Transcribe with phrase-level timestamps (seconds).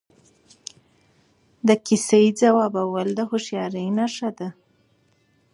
[1.67, 4.49] د چیستانونو ځوابول د هوښیارۍ نښه ده.